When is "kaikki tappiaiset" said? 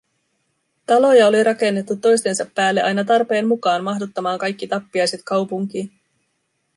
4.39-5.21